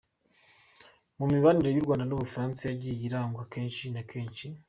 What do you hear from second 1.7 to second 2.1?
y’u Rwanda